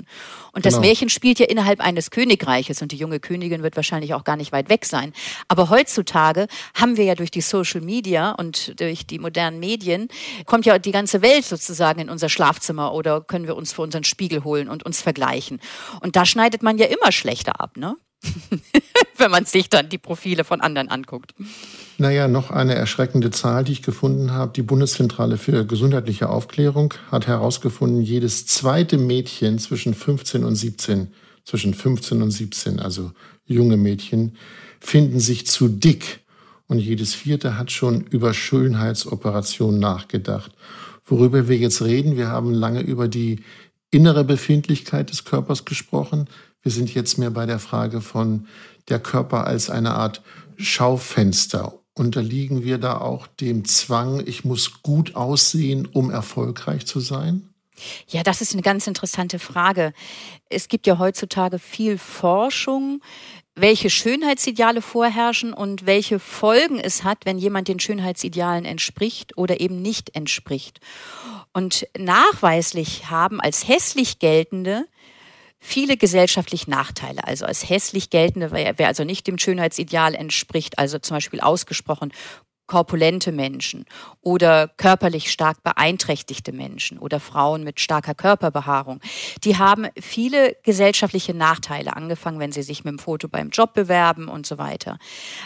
[0.51, 0.75] Und genau.
[0.75, 4.35] das Märchen spielt ja innerhalb eines Königreiches und die junge Königin wird wahrscheinlich auch gar
[4.35, 5.13] nicht weit weg sein.
[5.47, 10.09] Aber heutzutage haben wir ja durch die Social Media und durch die modernen Medien,
[10.45, 14.03] kommt ja die ganze Welt sozusagen in unser Schlafzimmer oder können wir uns vor unseren
[14.03, 15.61] Spiegel holen und uns vergleichen.
[16.01, 17.95] Und da schneidet man ja immer schlechter ab, ne?
[19.17, 21.33] wenn man sich dann die Profile von anderen anguckt.
[21.97, 24.53] Naja, noch eine erschreckende Zahl, die ich gefunden habe.
[24.53, 31.11] Die Bundeszentrale für gesundheitliche Aufklärung hat herausgefunden, jedes zweite Mädchen zwischen 15 und 17,
[31.43, 33.11] zwischen 15 und 17, also
[33.45, 34.35] junge Mädchen,
[34.79, 36.19] finden sich zu dick.
[36.67, 40.51] Und jedes vierte hat schon über Schönheitsoperationen nachgedacht.
[41.05, 43.39] Worüber wir jetzt reden, wir haben lange über die
[43.89, 46.27] innere Befindlichkeit des Körpers gesprochen.
[46.61, 48.47] Wir sind jetzt mehr bei der Frage von
[48.89, 50.21] der Körper als eine Art
[50.57, 51.79] Schaufenster.
[51.93, 57.49] Unterliegen wir da auch dem Zwang, ich muss gut aussehen, um erfolgreich zu sein?
[58.07, 59.93] Ja, das ist eine ganz interessante Frage.
[60.49, 63.01] Es gibt ja heutzutage viel Forschung,
[63.55, 69.81] welche Schönheitsideale vorherrschen und welche Folgen es hat, wenn jemand den Schönheitsidealen entspricht oder eben
[69.81, 70.79] nicht entspricht.
[71.53, 74.85] Und nachweislich haben als hässlich geltende
[75.59, 77.23] viele gesellschaftliche Nachteile.
[77.23, 82.13] Also als hässlich geltende, wer also nicht dem Schönheitsideal entspricht, also zum Beispiel ausgesprochen
[82.67, 83.85] korpulente Menschen
[84.21, 88.99] oder körperlich stark beeinträchtigte Menschen oder Frauen mit starker Körperbehaarung,
[89.45, 94.27] die haben viele gesellschaftliche Nachteile, angefangen, wenn sie sich mit dem Foto beim Job bewerben
[94.27, 94.99] und so weiter.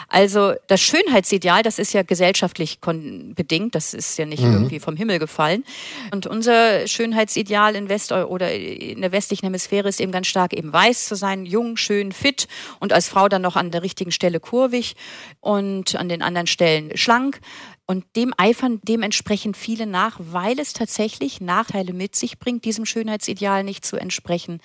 [0.08, 4.54] Also das Schönheitsideal, das ist ja gesellschaftlich bedingt, das ist ja nicht mhm.
[4.54, 5.64] irgendwie vom Himmel gefallen.
[6.10, 10.72] Und unser Schönheitsideal in West oder in der westlichen Hemisphäre ist eben ganz stark eben
[10.72, 12.48] weiß zu sein, jung, schön, fit
[12.80, 14.96] und als Frau dann noch an der richtigen Stelle kurvig
[15.40, 17.40] und an den anderen Stellen schlank schlank.
[17.86, 23.64] Und dem eifern dementsprechend viele nach, weil es tatsächlich Nachteile mit sich bringt, diesem Schönheitsideal
[23.64, 24.60] nicht zu entsprechen.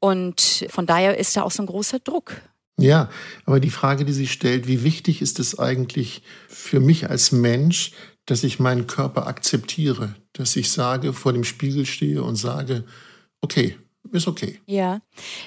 [0.00, 2.40] Und von daher ist da auch so ein großer Druck.
[2.78, 3.10] Ja,
[3.44, 7.92] aber die Frage, die sich stellt, wie wichtig ist es eigentlich für mich als Mensch,
[8.24, 12.84] dass ich meinen Körper akzeptiere, dass ich sage, vor dem Spiegel stehe und sage,
[13.42, 13.76] okay,
[14.10, 14.60] ist okay.
[14.66, 15.00] Ja,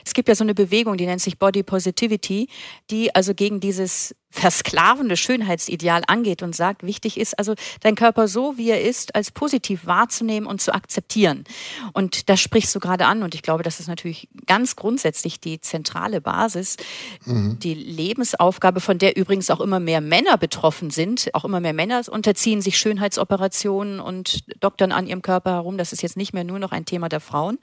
[0.06, 2.48] es gibt ja so eine Bewegung, die nennt sich Body Positivity,
[2.90, 8.58] die also gegen dieses versklavende Schönheitsideal angeht und sagt, wichtig ist also dein Körper so,
[8.58, 11.46] wie er ist, als positiv wahrzunehmen und zu akzeptieren.
[11.94, 15.62] Und das sprichst du gerade an und ich glaube, das ist natürlich ganz grundsätzlich die
[15.62, 16.76] zentrale Basis,
[17.24, 17.60] mhm.
[17.60, 21.30] die Lebensaufgabe, von der übrigens auch immer mehr Männer betroffen sind.
[21.34, 25.78] Auch immer mehr Männer unterziehen sich Schönheitsoperationen und doktern an ihrem Körper herum.
[25.78, 27.58] Das ist jetzt nicht mehr nur noch ein Thema der Frauen.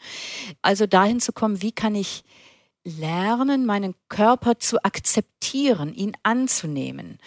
[0.63, 2.25] Also dahin zu kommen, wie kann ich
[2.85, 7.19] lernen, meinen Körper zu akzeptieren, ihn anzunehmen.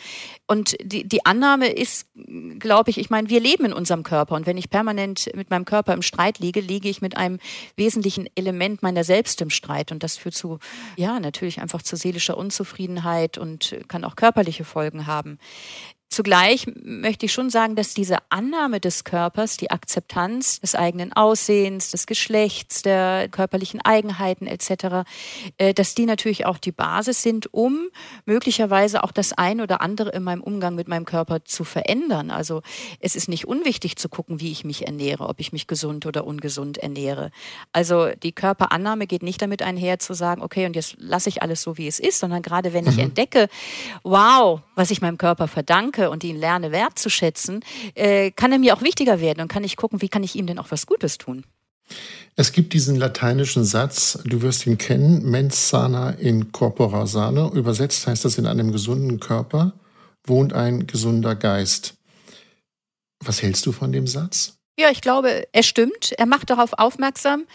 [0.48, 2.08] Und die, die Annahme ist,
[2.60, 4.36] glaube ich, ich meine, wir leben in unserem Körper.
[4.36, 7.40] Und wenn ich permanent mit meinem Körper im Streit liege, liege ich mit einem
[7.78, 9.92] wesentlichen Element meiner selbst im Streit.
[9.92, 10.60] Und das führt zu,
[10.98, 15.40] ja, natürlich einfach zu seelischer Unzufriedenheit und kann auch körperliche Folgen haben.
[16.16, 21.92] Zugleich möchte ich schon sagen, dass diese Annahme des Körpers, die Akzeptanz des eigenen Aussehens,
[21.92, 25.04] des Geschlechts, der körperlichen Eigenheiten etc.,
[25.58, 27.90] äh, dass die natürlich auch die Basis sind, um
[28.26, 32.32] möglicherweise auch das ein oder andere in meinem Umgang mit meinem Körper zu verändern.
[32.32, 32.62] Also
[33.02, 36.26] es ist nicht unwichtig zu gucken, wie ich mich ernähre, ob ich mich gesund oder
[36.26, 37.30] ungesund ernähre.
[37.74, 41.62] Also die Körperannahme geht nicht damit einher zu sagen, okay, und jetzt lasse ich alles
[41.62, 43.10] so, wie es ist, sondern gerade wenn ich mhm.
[43.10, 43.50] entdecke,
[44.04, 47.62] wow, was ich meinem Körper verdanke, und ihn lerne wertzuschätzen,
[47.96, 50.48] äh, kann er mir auch wichtiger werden und kann ich gucken, wie kann ich ihm
[50.48, 51.46] denn auch was Gutes tun.
[52.36, 57.52] Es gibt diesen lateinischen Satz, du wirst ihn kennen, mens sana in corpora sano.
[57.54, 59.74] Übersetzt heißt das, in einem gesunden Körper
[60.26, 61.96] wohnt ein gesunder Geist.
[63.24, 64.58] Was hältst du von dem Satz?
[64.78, 66.12] Ja, ich glaube, er stimmt.
[66.18, 67.46] Er macht darauf aufmerksam.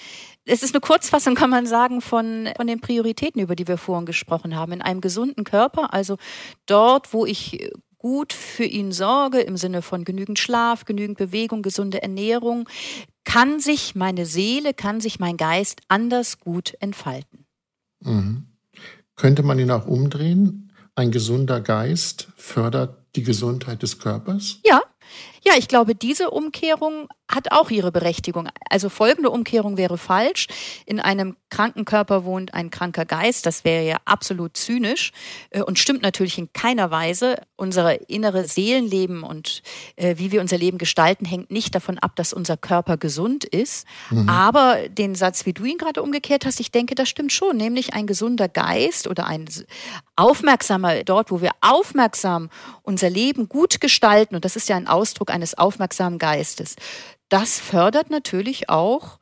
[0.47, 4.07] Es ist eine Kurzfassung, kann man sagen, von, von den Prioritäten, über die wir vorhin
[4.07, 4.73] gesprochen haben.
[4.73, 6.17] In einem gesunden Körper, also
[6.65, 12.03] dort, wo ich gut für ihn sorge, im Sinne von genügend Schlaf, genügend Bewegung, gesunde
[12.03, 12.69] Ernährung,
[13.25, 17.47] kann sich meine Seele, kann sich mein Geist anders gut entfalten.
[18.01, 18.47] Mhm.
[19.15, 20.71] Könnte man ihn auch umdrehen?
[21.01, 24.59] ein gesunder Geist fördert die Gesundheit des Körpers?
[24.65, 24.83] Ja,
[25.43, 28.49] ja, ich glaube, diese Umkehrung hat auch ihre Berechtigung.
[28.69, 30.49] Also folgende Umkehrung wäre falsch.
[30.85, 33.47] In einem kranken Körper wohnt ein kranker Geist.
[33.47, 35.13] Das wäre ja absolut zynisch
[35.51, 37.37] äh, und stimmt natürlich in keiner Weise.
[37.57, 39.63] Unser innere Seelenleben und
[39.97, 43.87] äh, wie wir unser Leben gestalten, hängt nicht davon ab, dass unser Körper gesund ist.
[44.11, 44.29] Mhm.
[44.29, 47.57] Aber den Satz, wie du ihn gerade umgekehrt hast, ich denke, das stimmt schon.
[47.57, 49.49] Nämlich ein gesunder Geist oder ein
[50.17, 52.51] aufmerksamer, dort, wo wir aufmerksam
[52.83, 56.77] unser Leben gut gestalten, und das ist ja ein Ausdruck eines aufmerksamen Geistes,
[57.29, 59.19] das fördert natürlich auch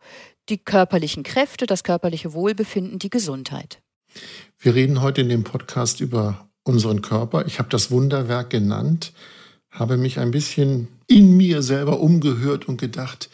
[0.48, 3.80] die körperlichen Kräfte, das körperliche Wohlbefinden, die Gesundheit.
[4.58, 7.46] Wir reden heute in dem Podcast über unseren Körper.
[7.46, 9.12] Ich habe das Wunderwerk genannt,
[9.70, 13.30] habe mich ein bisschen in mir selber umgehört und gedacht,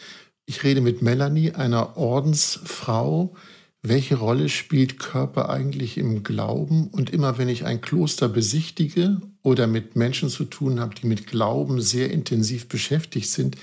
[0.47, 3.35] ich rede mit Melanie, einer Ordensfrau.
[3.83, 6.89] Welche Rolle spielt Körper eigentlich im Glauben?
[6.89, 11.29] Und immer wenn ich ein Kloster besichtige oder mit Menschen zu tun habe, die mit
[11.29, 13.57] Glauben sehr intensiv beschäftigt sind,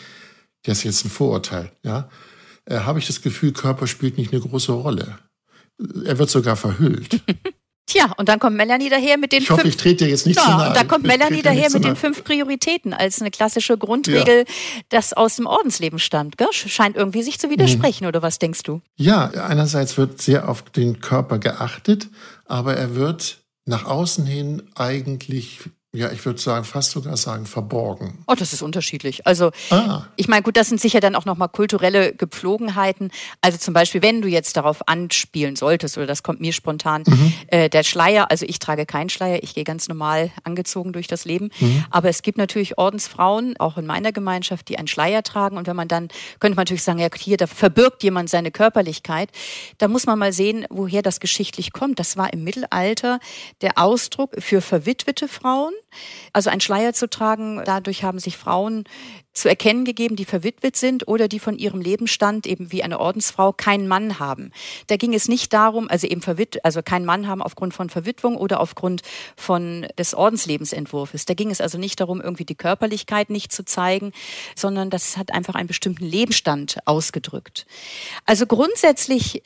[0.64, 2.10] das ist jetzt ein Vorurteil, ja,
[2.66, 5.18] äh, habe ich das Gefühl, Körper spielt nicht eine große Rolle.
[6.06, 7.20] Er wird sogar verhüllt.
[7.88, 9.74] Tja, und dann kommt Melanie daher mit den ich hoffe, fünf.
[9.74, 10.70] Ich trete jetzt nicht ja, zu nahe.
[10.70, 14.54] Und dann kommt Melanie daher mit den fünf Prioritäten als eine klassische Grundregel, ja.
[14.90, 16.38] das aus dem Ordensleben stammt.
[16.38, 16.48] Gell?
[16.52, 18.10] Scheint irgendwie sich zu widersprechen, mhm.
[18.10, 18.82] oder was denkst du?
[18.96, 22.08] Ja, einerseits wird sehr auf den Körper geachtet,
[22.46, 28.24] aber er wird nach außen hin eigentlich ja, ich würde sagen, fast sogar sagen, verborgen.
[28.26, 29.28] Oh, das ist unterschiedlich.
[29.28, 30.04] Also, ah.
[30.16, 33.12] ich meine, gut, das sind sicher dann auch nochmal kulturelle Gepflogenheiten.
[33.42, 37.34] Also zum Beispiel, wenn du jetzt darauf anspielen solltest, oder das kommt mir spontan, mhm.
[37.48, 41.26] äh, der Schleier, also ich trage keinen Schleier, ich gehe ganz normal angezogen durch das
[41.26, 41.50] Leben.
[41.60, 41.84] Mhm.
[41.90, 45.58] Aber es gibt natürlich Ordensfrauen, auch in meiner Gemeinschaft, die einen Schleier tragen.
[45.58, 46.08] Und wenn man dann,
[46.40, 49.30] könnte man natürlich sagen, ja, hier, da verbirgt jemand seine Körperlichkeit.
[49.78, 52.00] Da muss man mal sehen, woher das geschichtlich kommt.
[52.00, 53.20] Das war im Mittelalter
[53.60, 55.74] der Ausdruck für verwitwete Frauen
[56.34, 58.86] also ein Schleier zu tragen, dadurch haben sich Frauen
[59.34, 63.54] zu erkennen gegeben, die verwitwet sind oder die von ihrem Lebensstand eben wie eine Ordensfrau
[63.54, 64.52] keinen Mann haben.
[64.88, 68.36] Da ging es nicht darum, also eben verwit also keinen Mann haben aufgrund von Verwitwung
[68.36, 69.04] oder aufgrund
[69.38, 71.26] von des Ordenslebensentwurfs.
[71.26, 74.12] Da ging es also nicht darum, irgendwie die Körperlichkeit nicht zu zeigen,
[74.56, 77.66] sondern das hat einfach einen bestimmten Lebensstand ausgedrückt.
[78.26, 79.44] Also grundsätzlich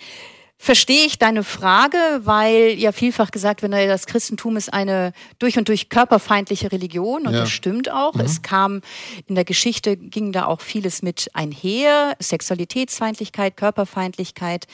[0.58, 5.68] verstehe ich deine Frage, weil ja vielfach gesagt wird, das Christentum ist eine durch und
[5.68, 7.41] durch körperfeindliche Religion und ja.
[7.41, 8.13] das stimmt auch.
[8.13, 8.22] Mhm.
[8.22, 8.82] Es kam
[9.28, 14.68] in der Geschichte ging da auch vieles mit einher, Sexualitätsfeindlichkeit, Körperfeindlichkeit.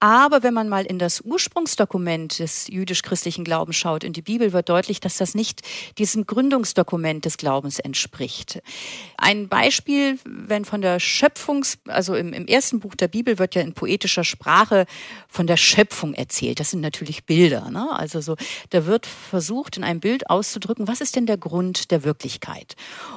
[0.00, 4.68] Aber wenn man mal in das Ursprungsdokument des jüdisch-christlichen Glaubens schaut, in die Bibel, wird
[4.68, 5.62] deutlich, dass das nicht
[5.98, 8.62] diesem Gründungsdokument des Glaubens entspricht.
[9.16, 13.62] Ein Beispiel, wenn von der Schöpfungs-, also im, im ersten Buch der Bibel wird ja
[13.62, 14.86] in poetischer Sprache
[15.28, 16.60] von der Schöpfung erzählt.
[16.60, 17.88] Das sind natürlich Bilder, ne?
[17.90, 18.36] Also so,
[18.70, 22.76] da wird versucht, in einem Bild auszudrücken, was ist denn der Grund der Wirklichkeit?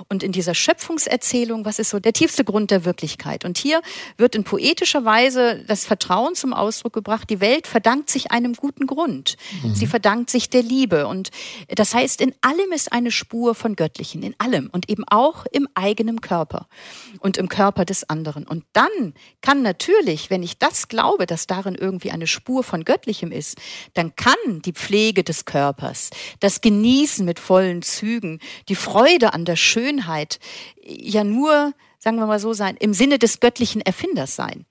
[0.10, 3.46] Und in dieser Schöpfungserzählung, was ist so der tiefste Grund der Wirklichkeit?
[3.46, 3.82] Und hier
[4.18, 8.54] wird in poetischer Weise das Vertrauen zum Ausdruck Ausdruck gebracht, die Welt verdankt sich einem
[8.54, 9.36] guten Grund.
[9.62, 9.76] Mhm.
[9.76, 11.06] Sie verdankt sich der Liebe.
[11.06, 11.30] Und
[11.68, 15.68] das heißt, in allem ist eine Spur von Göttlichen, in allem und eben auch im
[15.76, 16.68] eigenen Körper
[17.20, 18.48] und im Körper des anderen.
[18.48, 23.34] Und dann kann natürlich, wenn ich das glaube, dass darin irgendwie eine Spur von Göttlichem
[23.34, 23.58] ist,
[23.94, 29.58] dann kann die Pflege des Körpers, das Genießen mit vollen Zügen, die Freude an der
[29.58, 30.40] Schönheit
[30.86, 34.66] ja nur sagen wir mal so sein, im Sinne des göttlichen Erfinders sein.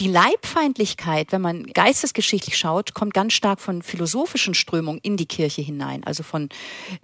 [0.00, 5.62] Die Leibfeindlichkeit, wenn man geistesgeschichtlich schaut, kommt ganz stark von philosophischen Strömungen in die Kirche
[5.62, 6.02] hinein.
[6.02, 6.48] Also von,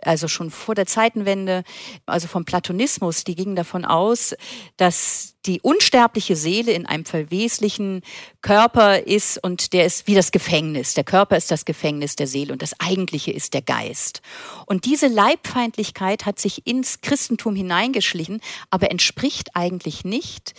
[0.03, 1.63] also schon vor der Zeitenwende,
[2.07, 4.35] also vom Platonismus, die gingen davon aus,
[4.77, 8.03] dass die unsterbliche Seele in einem verweslichen
[8.43, 10.95] Körper ist und der ist wie das Gefängnis.
[10.95, 14.21] Der Körper ist das Gefängnis der Seele und das Eigentliche ist der Geist.
[14.67, 20.53] Und diese Leibfeindlichkeit hat sich ins Christentum hineingeschlichen, aber entspricht eigentlich nicht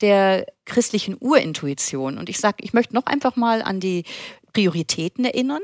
[0.00, 2.16] der christlichen Urintuition.
[2.16, 4.04] Und ich sage, ich möchte noch einfach mal an die
[4.52, 5.62] Prioritäten erinnern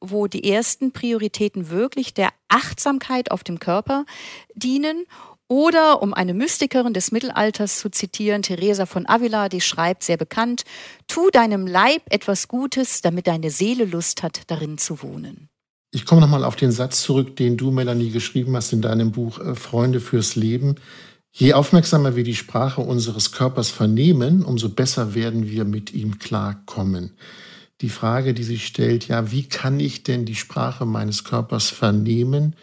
[0.00, 4.06] wo die ersten Prioritäten wirklich der Achtsamkeit auf dem Körper
[4.54, 5.06] dienen
[5.48, 10.64] oder, um eine Mystikerin des Mittelalters zu zitieren, Teresa von Avila, die schreibt sehr bekannt,
[11.06, 15.48] tu deinem Leib etwas Gutes, damit deine Seele Lust hat, darin zu wohnen.
[15.90, 19.38] Ich komme nochmal auf den Satz zurück, den du, Melanie, geschrieben hast in deinem Buch
[19.38, 20.74] äh, Freunde fürs Leben.
[21.32, 27.16] Je aufmerksamer wir die Sprache unseres Körpers vernehmen, umso besser werden wir mit ihm klarkommen.
[27.80, 32.56] Die Frage, die sich stellt, ja, wie kann ich denn die Sprache meines Körpers vernehmen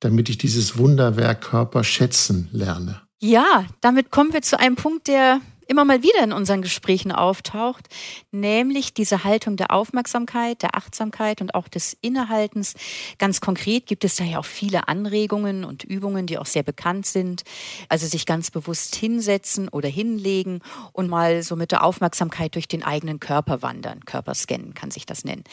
[0.00, 3.02] damit ich dieses Wunderwerk Körper schätzen lerne.
[3.18, 7.88] Ja, damit kommen wir zu einem Punkt, der immer mal wieder in unseren Gesprächen auftaucht,
[8.32, 12.74] nämlich diese Haltung der Aufmerksamkeit, der Achtsamkeit und auch des Innehaltens.
[13.18, 17.06] Ganz konkret gibt es da ja auch viele Anregungen und Übungen, die auch sehr bekannt
[17.06, 17.44] sind.
[17.88, 22.82] Also sich ganz bewusst hinsetzen oder hinlegen und mal so mit der Aufmerksamkeit durch den
[22.82, 24.04] eigenen Körper wandern.
[24.06, 25.44] Körperscannen kann sich das nennen.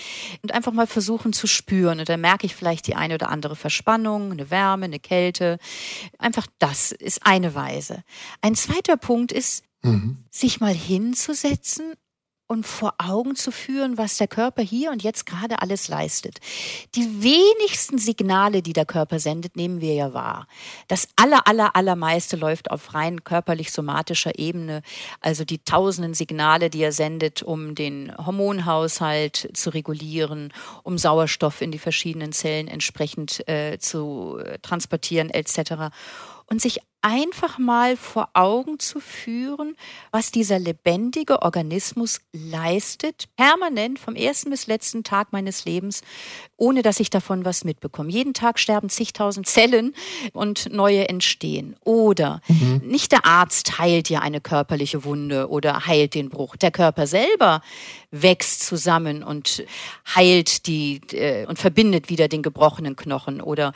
[0.42, 2.00] Und einfach mal versuchen zu spüren.
[2.00, 5.58] Und da merke ich vielleicht die eine oder andere Verspannung, eine Wärme, eine Kälte.
[6.18, 8.04] Einfach das ist eine Weise.
[8.42, 10.18] Ein zweiter Punkt ist, mhm.
[10.32, 11.94] sich mal hinzusetzen
[12.48, 16.40] und vor Augen zu führen, was der Körper hier und jetzt gerade alles leistet.
[16.94, 20.48] Die wenigsten Signale, die der Körper sendet, nehmen wir ja wahr.
[20.88, 24.84] Das aller, aller, allermeiste läuft auf rein körperlich-somatischer Ebene.
[25.22, 31.72] Also die tausenden Signale, die er sendet, um den Hormonhaushalt zu regulieren, um Sauerstoff in
[31.72, 35.90] die verschiedenen Zellen entsprechend äh, zu äh, transportieren etc
[36.48, 39.76] und sich einfach mal vor Augen zu führen,
[40.10, 46.02] was dieser lebendige Organismus leistet, permanent vom ersten bis letzten Tag meines Lebens,
[46.58, 48.10] ohne dass ich davon was mitbekomme.
[48.10, 49.94] Jeden Tag sterben zigtausend Zellen
[50.34, 51.76] und neue entstehen.
[51.82, 52.82] Oder mhm.
[52.84, 56.56] nicht der Arzt heilt ja eine körperliche Wunde oder heilt den Bruch.
[56.56, 57.62] Der Körper selber
[58.10, 59.64] wächst zusammen und
[60.16, 63.74] heilt die äh, und verbindet wieder den gebrochenen Knochen oder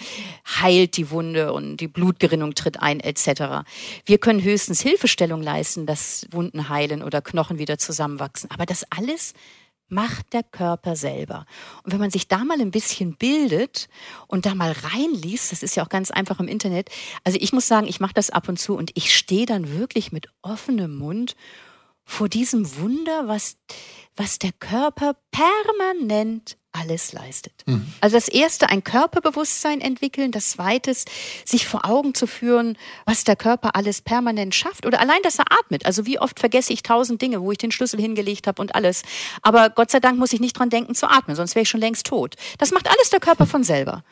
[0.47, 3.65] heilt die Wunde und die Blutgerinnung tritt ein etc.
[4.05, 8.51] Wir können höchstens Hilfestellung leisten, dass Wunden heilen oder Knochen wieder zusammenwachsen.
[8.51, 9.33] Aber das alles
[9.89, 11.45] macht der Körper selber.
[11.83, 13.89] Und wenn man sich da mal ein bisschen bildet
[14.27, 16.89] und da mal reinliest, das ist ja auch ganz einfach im Internet.
[17.23, 20.11] Also ich muss sagen, ich mache das ab und zu und ich stehe dann wirklich
[20.11, 21.35] mit offenem Mund
[22.05, 23.57] vor diesem Wunder, was,
[24.15, 27.53] was der Körper permanent alles leistet.
[27.65, 27.91] Mhm.
[28.01, 30.93] Also das erste, ein Körperbewusstsein entwickeln, das zweite,
[31.45, 35.45] sich vor Augen zu führen, was der Körper alles permanent schafft oder allein, dass er
[35.51, 35.85] atmet.
[35.85, 39.03] Also wie oft vergesse ich tausend Dinge, wo ich den Schlüssel hingelegt habe und alles.
[39.41, 41.81] Aber Gott sei Dank muss ich nicht dran denken zu atmen, sonst wäre ich schon
[41.81, 42.35] längst tot.
[42.57, 44.03] Das macht alles der Körper von selber.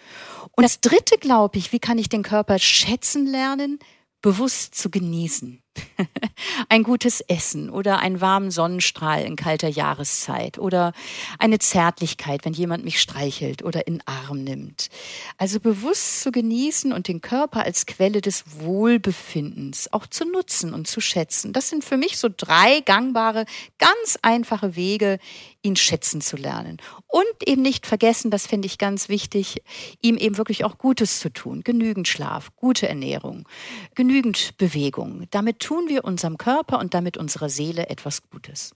[0.52, 3.80] Und das dritte, glaube ich, wie kann ich den Körper schätzen lernen?
[4.22, 5.62] bewusst zu genießen.
[6.70, 10.94] ein gutes Essen oder einen warmen Sonnenstrahl in kalter Jahreszeit oder
[11.40, 14.90] eine Zärtlichkeit, wenn jemand mich streichelt oder in Arm nimmt.
[15.38, 20.88] Also bewusst zu genießen und den Körper als Quelle des Wohlbefindens auch zu nutzen und
[20.88, 21.54] zu schätzen.
[21.54, 23.46] Das sind für mich so drei gangbare,
[23.78, 25.20] ganz einfache Wege,
[25.64, 26.78] ihn schätzen zu lernen.
[27.08, 29.62] Und eben nicht vergessen, das finde ich ganz wichtig,
[30.02, 31.62] ihm eben wirklich auch Gutes zu tun.
[31.64, 33.48] Genügend Schlaf, gute Ernährung,
[33.96, 35.28] genügend Bewegung.
[35.32, 38.74] Damit tun wir unserem Körper und damit unserer Seele etwas Gutes.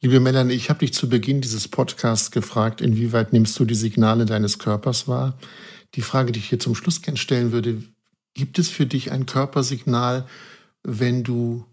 [0.00, 4.26] Liebe Melanie, ich habe dich zu Beginn dieses Podcasts gefragt, inwieweit nimmst du die Signale
[4.26, 5.38] deines Körpers wahr?
[5.94, 7.84] Die Frage, die ich hier zum Schluss gerne stellen würde,
[8.34, 10.26] gibt es für dich ein Körpersignal,
[10.82, 11.64] wenn du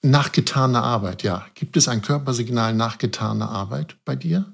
[0.00, 4.46] nach getaner Arbeit, ja, gibt es ein Körpersignal nach getaner Arbeit bei dir?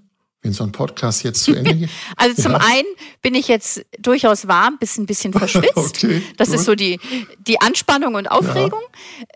[0.43, 1.91] Wenn so ein Podcast jetzt zu Ende geht?
[2.17, 2.61] also zum ja.
[2.63, 2.89] einen
[3.23, 6.05] bin ich jetzt durchaus warm, bis ein bisschen verschwitzt.
[6.05, 6.57] okay, das gut.
[6.57, 6.99] ist so die,
[7.39, 8.83] die Anspannung und Aufregung.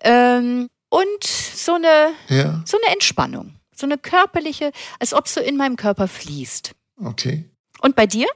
[0.05, 0.39] Ja.
[0.39, 2.63] Ähm, und so eine, ja.
[2.65, 3.57] so eine Entspannung.
[3.75, 6.73] So eine körperliche, als ob so in meinem Körper fließt.
[7.03, 7.45] Okay.
[7.81, 8.27] Und bei dir?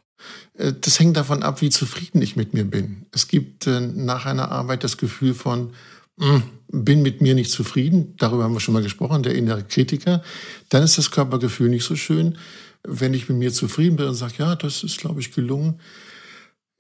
[0.55, 3.07] Äh, das hängt davon ab, wie zufrieden ich mit mir bin.
[3.13, 5.75] Es gibt äh, nach einer Arbeit das Gefühl von,
[6.71, 10.23] bin mit mir nicht zufrieden, darüber haben wir schon mal gesprochen, der innere Kritiker,
[10.69, 12.37] dann ist das Körpergefühl nicht so schön.
[12.83, 15.81] Wenn ich mit mir zufrieden bin und sage, ja, das ist, glaube ich, gelungen,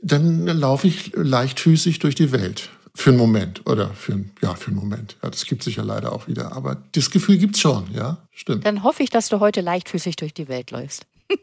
[0.00, 2.70] dann laufe ich leichtfüßig durch die Welt.
[2.94, 5.16] Für einen Moment oder für, einen, ja, für einen Moment.
[5.22, 6.52] Ja, das gibt es sicher leider auch wieder.
[6.52, 8.66] Aber das Gefühl gibt es schon, ja, stimmt.
[8.66, 11.06] Dann hoffe ich, dass du heute leichtfüßig durch die Welt läufst.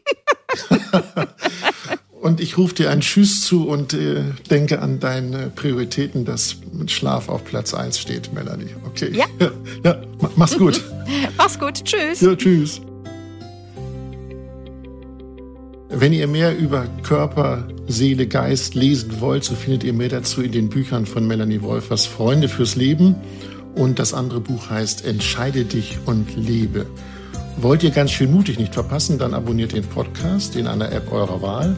[2.26, 6.56] Und ich rufe dir einen Tschüss zu und äh, denke an deine Prioritäten, dass
[6.88, 8.74] Schlaf auf Platz 1 steht, Melanie.
[8.84, 9.12] Okay.
[9.12, 9.26] Ja.
[9.84, 10.02] ja,
[10.34, 10.82] mach's gut.
[11.36, 11.84] mach's gut.
[11.84, 12.20] Tschüss.
[12.20, 12.80] Ja, tschüss.
[15.88, 20.50] Wenn ihr mehr über Körper, Seele, Geist lesen wollt, so findet ihr mehr dazu in
[20.50, 23.14] den Büchern von Melanie Wolfers Freunde fürs Leben.
[23.76, 26.86] Und das andere Buch heißt Entscheide dich und lebe.
[27.58, 31.40] Wollt ihr ganz schön mutig nicht verpassen, dann abonniert den Podcast in einer App eurer
[31.40, 31.76] Wahl.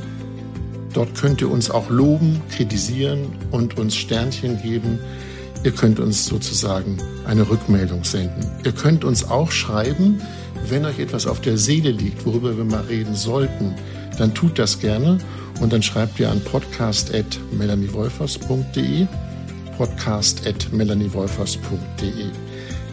[0.98, 4.98] Dort könnt ihr uns auch loben, kritisieren und uns Sternchen geben.
[5.62, 8.50] Ihr könnt uns sozusagen eine Rückmeldung senden.
[8.64, 10.20] Ihr könnt uns auch schreiben,
[10.66, 13.76] wenn euch etwas auf der Seele liegt, worüber wir mal reden sollten,
[14.18, 15.18] dann tut das gerne
[15.60, 19.06] und dann schreibt ihr an podcast.melaniewolfers.de
[19.76, 22.47] podcast.melaniewolfers.de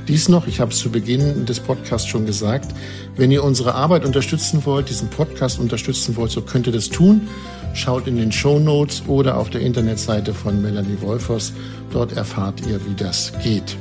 [0.07, 2.73] dies noch, ich habe es zu Beginn des Podcasts schon gesagt,
[3.15, 7.27] wenn ihr unsere Arbeit unterstützen wollt, diesen Podcast unterstützen wollt, so könnt ihr das tun.
[7.73, 11.53] Schaut in den Show Notes oder auf der Internetseite von Melanie Wolfers.
[11.91, 13.75] Dort erfahrt ihr, wie das geht.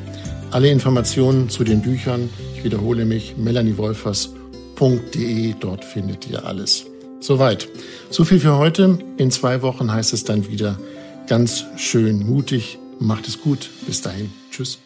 [0.51, 6.87] Alle Informationen zu den Büchern, ich wiederhole mich, melaniewolfers.de, dort findet ihr alles.
[7.21, 7.69] Soweit.
[8.11, 8.99] So viel für heute.
[9.17, 10.79] In zwei Wochen heißt es dann wieder
[11.27, 12.79] ganz schön mutig.
[13.01, 13.71] Macht es gut.
[13.87, 14.31] Bis dahin.
[14.51, 14.84] Tschüss.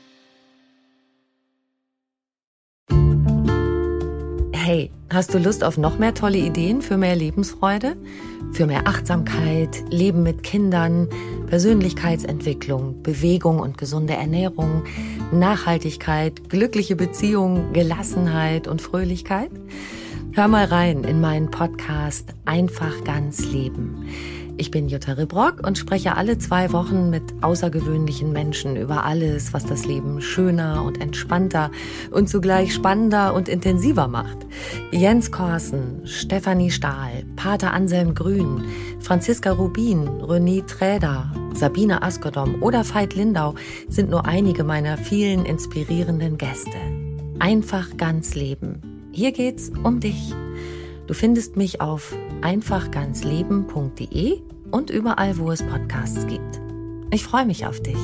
[4.69, 7.97] Hey, hast du Lust auf noch mehr tolle Ideen für mehr Lebensfreude?
[8.53, 11.09] Für mehr Achtsamkeit, Leben mit Kindern,
[11.47, 14.83] Persönlichkeitsentwicklung, Bewegung und gesunde Ernährung,
[15.33, 19.51] Nachhaltigkeit, glückliche Beziehungen, Gelassenheit und Fröhlichkeit?
[20.33, 24.07] Hör mal rein in meinen Podcast Einfach ganz Leben.
[24.61, 29.65] Ich bin Jutta Ribrock und spreche alle zwei Wochen mit außergewöhnlichen Menschen über alles, was
[29.65, 31.71] das Leben schöner und entspannter
[32.11, 34.39] und zugleich spannender und intensiver macht.
[34.91, 38.65] Jens Korsen, Stefanie Stahl, Pater Anselm Grün,
[38.99, 43.55] Franziska Rubin, René Träder, Sabine Askodom oder Veit Lindau
[43.89, 46.79] sind nur einige meiner vielen inspirierenden Gäste.
[47.39, 48.83] Einfach ganz leben.
[49.13, 50.35] Hier geht's um dich.
[51.07, 52.13] Du findest mich auf
[52.43, 56.61] einfachganzleben.de und überall, wo es Podcasts gibt.
[57.11, 57.97] Ich freue mich auf dich.